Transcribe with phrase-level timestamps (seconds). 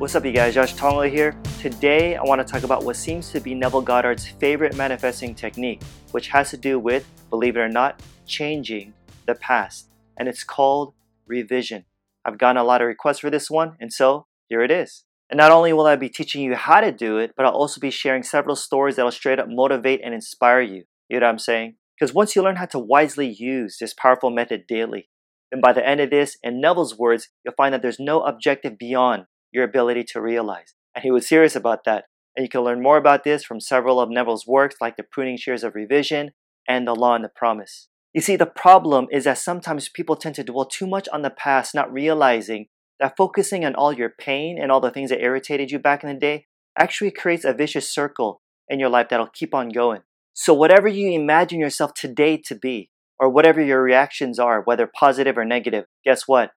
[0.00, 0.54] What's up, you guys?
[0.54, 1.36] Josh Tongol here.
[1.60, 5.82] Today, I want to talk about what seems to be Neville Goddard's favorite manifesting technique,
[6.12, 8.94] which has to do with, believe it or not, changing
[9.26, 9.90] the past.
[10.16, 10.94] And it's called
[11.26, 11.84] revision.
[12.24, 15.04] I've gotten a lot of requests for this one, and so here it is.
[15.28, 17.78] And not only will I be teaching you how to do it, but I'll also
[17.78, 20.84] be sharing several stories that'll straight up motivate and inspire you.
[21.10, 21.74] You know what I'm saying?
[21.94, 25.10] Because once you learn how to wisely use this powerful method daily,
[25.52, 28.78] then by the end of this, in Neville's words, you'll find that there's no objective
[28.78, 30.74] beyond your ability to realize.
[30.94, 32.04] And he was serious about that.
[32.36, 35.36] And you can learn more about this from several of Neville's works, like The Pruning
[35.36, 36.30] Shears of Revision
[36.68, 37.88] and The Law and the Promise.
[38.12, 41.30] You see, the problem is that sometimes people tend to dwell too much on the
[41.30, 42.66] past, not realizing
[42.98, 46.08] that focusing on all your pain and all the things that irritated you back in
[46.08, 46.46] the day
[46.78, 50.00] actually creates a vicious circle in your life that'll keep on going.
[50.32, 55.36] So, whatever you imagine yourself today to be, or whatever your reactions are, whether positive
[55.36, 56.50] or negative, guess what?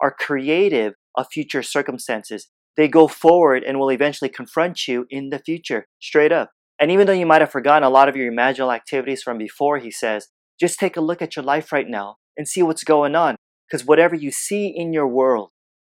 [0.00, 2.48] Are creative of future circumstances.
[2.76, 6.50] They go forward and will eventually confront you in the future, straight up.
[6.78, 9.78] And even though you might have forgotten a lot of your imaginal activities from before,
[9.78, 10.28] he says,
[10.60, 13.36] just take a look at your life right now and see what's going on.
[13.68, 15.50] Because whatever you see in your world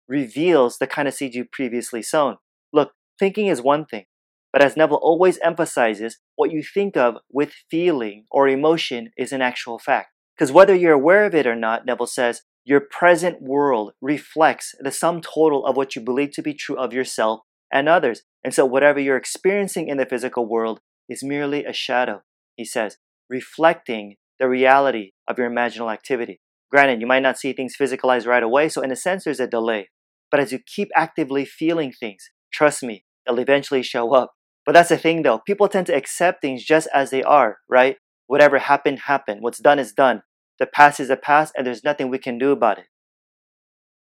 [0.09, 2.37] reveals the kind of seeds you previously sown.
[2.73, 4.05] Look, thinking is one thing,
[4.53, 9.43] but as Neville always emphasizes, what you think of with feeling or emotion is an
[9.43, 10.11] actual fact.
[10.37, 14.91] Because whether you're aware of it or not, Neville says, your present world reflects the
[14.91, 17.41] sum total of what you believe to be true of yourself
[17.73, 18.23] and others.
[18.43, 22.23] And so, whatever you're experiencing in the physical world is merely a shadow,
[22.57, 22.97] he says,
[23.29, 26.41] reflecting the reality of your imaginal activity.
[26.71, 29.47] Granted, you might not see things physicalized right away, so in a sense, there's a
[29.47, 29.91] delay.
[30.31, 34.33] But as you keep actively feeling things, trust me, they'll eventually show up.
[34.67, 37.97] But that's the thing though, people tend to accept things just as they are, right?
[38.27, 39.43] Whatever happened, happened.
[39.43, 40.23] What's done is done.
[40.59, 42.87] The past is the past and there's nothing we can do about it.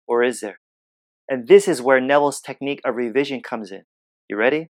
[0.07, 0.59] Or is there?
[1.27, 3.83] And this is where Neville's technique of revision comes in.
[4.27, 4.69] You ready?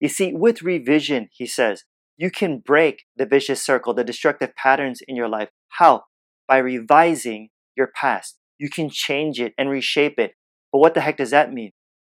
[0.00, 1.84] You see, with revision, he says,
[2.16, 5.48] you can break the vicious circle, the destructive patterns in your life.
[5.78, 6.02] How?
[6.46, 8.38] By revising your past.
[8.58, 10.32] You can change it and reshape it.
[10.72, 11.72] But what the heck does that mean?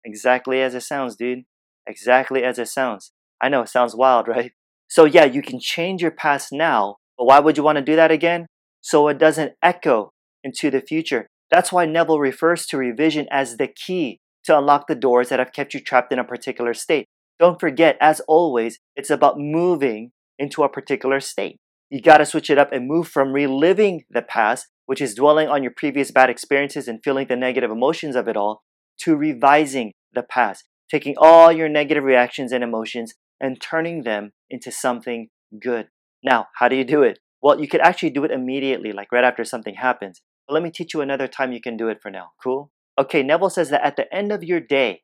[0.04, 1.44] Exactly as it sounds, dude.
[1.86, 3.12] Exactly as it sounds.
[3.40, 4.52] I know it sounds wild, right?
[4.88, 7.96] So, yeah, you can change your past now, but why would you want to do
[7.96, 8.46] that again?
[8.86, 10.12] So it doesn't echo
[10.44, 11.26] into the future.
[11.50, 15.52] That's why Neville refers to revision as the key to unlock the doors that have
[15.52, 17.06] kept you trapped in a particular state.
[17.40, 21.56] Don't forget, as always, it's about moving into a particular state.
[21.90, 25.48] You got to switch it up and move from reliving the past, which is dwelling
[25.48, 28.62] on your previous bad experiences and feeling the negative emotions of it all,
[29.00, 34.70] to revising the past, taking all your negative reactions and emotions and turning them into
[34.70, 35.26] something
[35.60, 35.88] good.
[36.22, 37.18] Now, how do you do it?
[37.46, 40.20] Well, you could actually do it immediately, like right after something happens.
[40.48, 42.30] But let me teach you another time you can do it for now.
[42.42, 42.72] Cool?
[42.98, 45.02] Okay, Neville says that at the end of your day,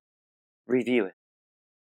[0.67, 1.13] review it.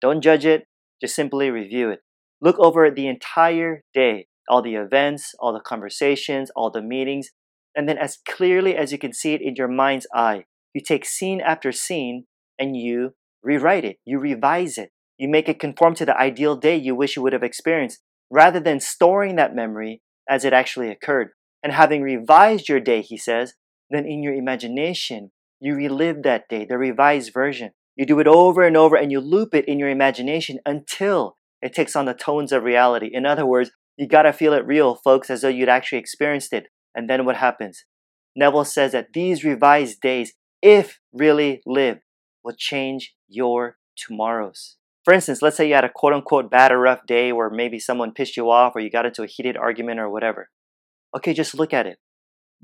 [0.02, 0.66] Don't judge it,
[1.00, 2.00] just simply review it.
[2.42, 7.30] Look over the entire day, all the events, all the conversations, all the meetings,
[7.74, 10.44] and then as clearly as you can see it in your mind's eye,
[10.74, 12.26] you take scene after scene
[12.58, 16.76] and you rewrite it, you revise it, you make it conform to the ideal day
[16.76, 18.00] you wish you would have experienced,
[18.30, 21.30] rather than storing that memory as it actually occurred.
[21.62, 23.54] And having revised your day, he says,
[23.90, 27.72] then in your imagination, you relive that day, the revised version.
[27.96, 31.74] You do it over and over and you loop it in your imagination until it
[31.74, 33.10] takes on the tones of reality.
[33.12, 36.68] In other words, you gotta feel it real, folks, as though you'd actually experienced it.
[36.94, 37.84] And then what happens?
[38.34, 42.00] Neville says that these revised days, if really lived,
[42.42, 44.76] will change your tomorrows.
[45.04, 47.78] For instance, let's say you had a quote unquote bad or rough day where maybe
[47.78, 50.50] someone pissed you off or you got into a heated argument or whatever.
[51.16, 51.98] Okay, just look at it.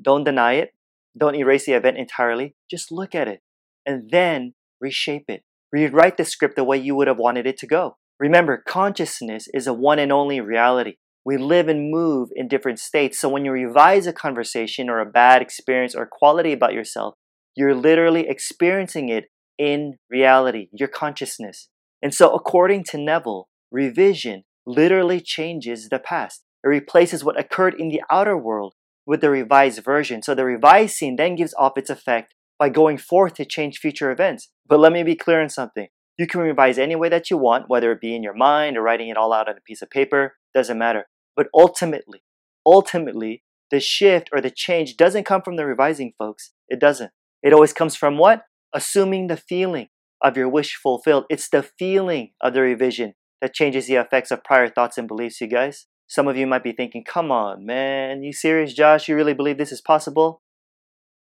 [0.01, 0.71] Don't deny it.
[1.19, 2.55] Don't erase the event entirely.
[2.71, 3.41] Just look at it
[3.87, 5.43] and then reshape it.
[5.73, 7.97] Rewrite the script the way you would have wanted it to go.
[8.21, 10.97] Remember, consciousness is a one and only reality.
[11.25, 13.19] We live and move in different states.
[13.19, 17.15] So when you revise a conversation or a bad experience or quality about yourself,
[17.57, 19.25] you're literally experiencing it
[19.59, 21.69] in reality, your consciousness.
[22.07, 26.45] And so, according to Neville, revision literally changes the past.
[26.63, 28.75] It replaces what occurred in the outer world
[29.05, 30.23] with the revised version.
[30.23, 34.13] So the revised scene then gives off its effect by going forth to change future
[34.13, 34.51] events.
[34.69, 35.89] But let me be clear on something.
[36.17, 38.83] You can revise any way that you want, whether it be in your mind or
[38.83, 41.07] writing it all out on a piece of paper, doesn't matter.
[41.35, 42.23] But ultimately,
[42.65, 43.43] ultimately,
[43.73, 46.53] the shift or the change doesn't come from the revising, folks.
[46.69, 47.11] It doesn't.
[47.43, 48.43] It always comes from what?
[48.73, 49.89] Assuming the feeling
[50.27, 51.25] of your wish fulfilled.
[51.31, 55.41] It's the feeling of the revision that changes the effects of prior thoughts and beliefs,
[55.41, 55.87] you guys.
[56.09, 59.09] Some of you might be thinking, come on, man, you serious, Josh?
[59.09, 60.43] You really believe this is possible?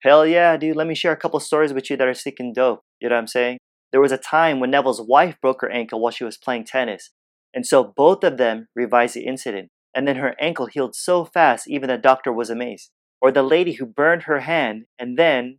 [0.02, 0.76] Hell yeah, dude.
[0.76, 2.82] Let me share a couple stories with you that are sticking dope.
[3.00, 3.58] You know what I'm saying?
[3.92, 7.10] there was a time when Neville's wife broke her ankle while she was playing tennis.
[7.54, 9.70] And so both of them revised the incident.
[9.94, 12.90] And then her ankle healed so fast, even the doctor was amazed.
[13.20, 15.58] Or the lady who burned her hand and then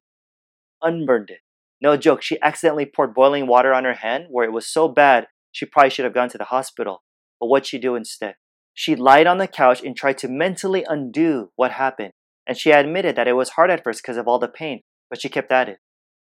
[0.82, 1.40] unburned it.
[1.82, 5.28] No joke, she accidentally poured boiling water on her hand where it was so bad
[5.52, 7.04] she probably should have gone to the hospital.
[7.40, 8.36] But what'd she do instead?
[8.74, 12.12] She lied on the couch and tried to mentally undo what happened.
[12.48, 15.22] And she admitted that it was hard at first because of all the pain, but
[15.22, 15.78] she kept at it.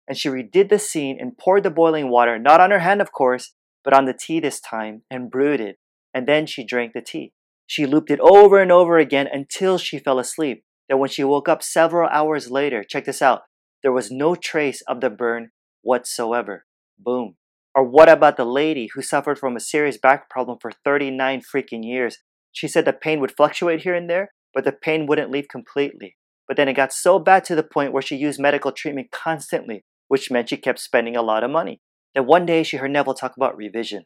[0.08, 3.12] And she redid the scene and poured the boiling water, not on her hand, of
[3.12, 3.54] course,
[3.84, 5.76] but on the tea this time, and brewed it.
[6.14, 7.32] And then she drank the tea.
[7.66, 10.62] She looped it over and over again until she fell asleep.
[10.88, 13.42] Then, when she woke up several hours later, check this out,
[13.82, 15.50] there was no trace of the burn
[15.82, 16.64] whatsoever.
[16.98, 17.36] Boom.
[17.74, 21.84] Or what about the lady who suffered from a serious back problem for 39 freaking
[21.84, 22.18] years?
[22.52, 26.16] She said the pain would fluctuate here and there, but the pain wouldn't leave completely.
[26.48, 29.84] But then it got so bad to the point where she used medical treatment constantly,
[30.08, 31.80] which meant she kept spending a lot of money.
[32.14, 34.04] Then one day she heard Neville talk about revision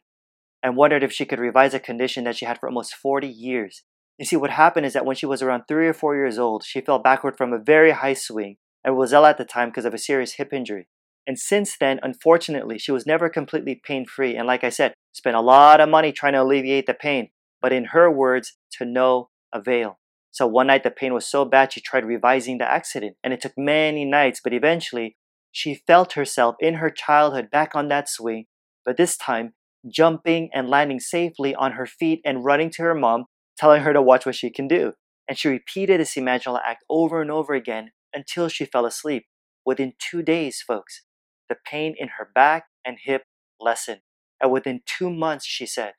[0.62, 3.84] and wondered if she could revise a condition that she had for almost 40 years.
[4.18, 6.64] You see, what happened is that when she was around three or four years old,
[6.64, 9.94] she fell backward from a very high swing and ill at the time because of
[9.94, 10.88] a serious hip injury.
[11.26, 14.36] And since then, unfortunately, she was never completely pain free.
[14.36, 17.30] And like I said, spent a lot of money trying to alleviate the pain,
[17.60, 19.98] but in her words, to no avail.
[20.30, 23.40] So one night the pain was so bad she tried revising the accident, and it
[23.40, 25.16] took many nights, but eventually
[25.52, 28.46] she felt herself in her childhood back on that swing,
[28.84, 29.54] but this time
[29.88, 33.24] jumping and landing safely on her feet and running to her mom,
[33.58, 34.92] telling her to watch what she can do.
[35.28, 39.26] And she repeated this imaginal act over and over again until she fell asleep.
[39.64, 41.02] Within two days, folks,
[41.48, 43.24] the pain in her back and hip
[43.60, 44.00] lessened.
[44.40, 45.92] And within two months, she said,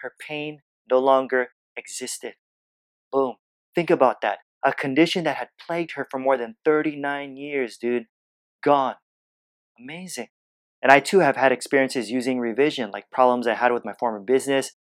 [0.00, 0.60] her pain
[0.90, 2.34] no longer existed.
[3.12, 3.36] Boom.
[3.74, 4.38] Think about that.
[4.64, 8.04] A condition that had plagued her for more than 39 years, dude.
[8.62, 8.96] Gone.
[9.78, 10.28] Amazing.
[10.82, 14.20] And I too have had experiences using revision, like problems I had with my former
[14.20, 14.72] business,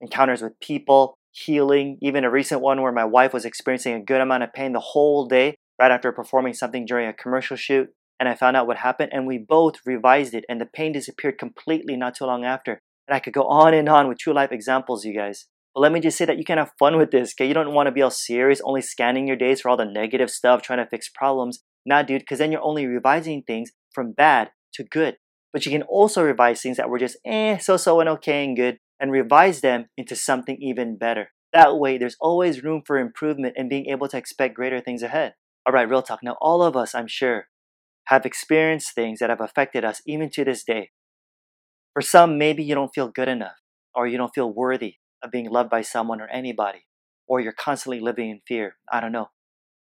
[0.00, 4.20] encounters with people, healing, even a recent one where my wife was experiencing a good
[4.20, 7.88] amount of pain the whole day right after performing something during a commercial shoot.
[8.18, 11.38] And I found out what happened, and we both revised it, and the pain disappeared
[11.38, 12.80] completely not too long after.
[13.06, 15.46] And I could go on and on with true life examples, you guys.
[15.74, 17.46] But let me just say that you can have fun with this, okay?
[17.46, 20.30] You don't want to be all serious, only scanning your days for all the negative
[20.30, 21.62] stuff, trying to fix problems.
[21.84, 25.16] Nah, dude, because then you're only revising things from bad to good.
[25.52, 28.56] But you can also revise things that were just eh, so so and okay and
[28.56, 31.28] good, and revise them into something even better.
[31.52, 35.34] That way, there's always room for improvement and being able to expect greater things ahead.
[35.66, 36.20] All right, real talk.
[36.22, 37.48] Now, all of us, I'm sure,
[38.04, 40.90] have experienced things that have affected us even to this day.
[41.92, 43.56] For some, maybe you don't feel good enough,
[43.92, 46.86] or you don't feel worthy of being loved by someone or anybody,
[47.26, 48.76] or you're constantly living in fear.
[48.92, 49.30] I don't know.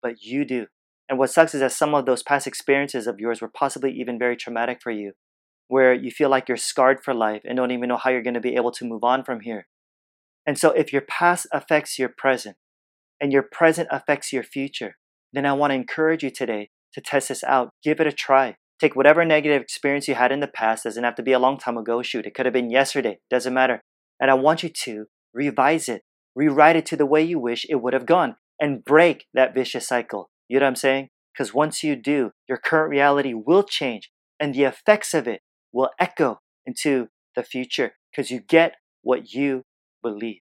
[0.01, 0.67] But you do.
[1.07, 4.17] And what sucks is that some of those past experiences of yours were possibly even
[4.17, 5.11] very traumatic for you,
[5.67, 8.33] where you feel like you're scarred for life and don't even know how you're going
[8.33, 9.67] to be able to move on from here.
[10.47, 12.55] And so, if your past affects your present
[13.21, 14.95] and your present affects your future,
[15.35, 17.69] then I want to encourage you today to test this out.
[17.83, 18.55] Give it a try.
[18.79, 21.57] Take whatever negative experience you had in the past, doesn't have to be a long
[21.57, 23.81] time ago, shoot, it could have been yesterday, doesn't matter.
[24.19, 26.01] And I want you to revise it,
[26.35, 29.87] rewrite it to the way you wish it would have gone, and break that vicious
[29.87, 30.29] cycle.
[30.47, 31.09] You know what I'm saying?
[31.33, 35.89] Because once you do, your current reality will change and the effects of it will
[35.99, 39.63] echo into the future because you get what you
[40.01, 40.39] believe.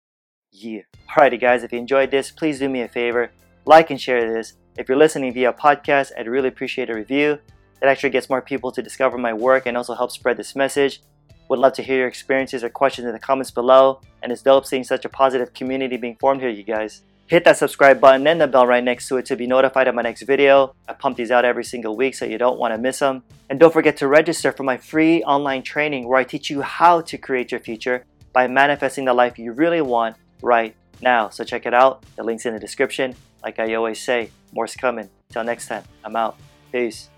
[0.53, 0.83] Yeah.
[1.11, 3.31] Alrighty, guys, if you enjoyed this, please do me a favor
[3.65, 4.55] like and share this.
[4.79, 7.39] If you're listening via podcast, I'd really appreciate a review.
[7.81, 11.01] It actually gets more people to discover my work and also helps spread this message.
[11.49, 14.01] Would love to hear your experiences or questions in the comments below.
[14.23, 17.03] And it's dope seeing such a positive community being formed here, you guys.
[17.27, 19.95] Hit that subscribe button and the bell right next to it to be notified of
[19.95, 20.75] my next video.
[20.87, 23.23] I pump these out every single week so you don't want to miss them.
[23.49, 27.01] And don't forget to register for my free online training where I teach you how
[27.01, 28.05] to create your future
[28.35, 31.31] by manifesting the life you really want right now.
[31.31, 32.05] So check it out.
[32.17, 33.17] The link's in the description.
[33.43, 35.09] Like I always say, more's coming.
[35.31, 36.37] Till next time, I'm out.
[36.73, 37.11] Peace.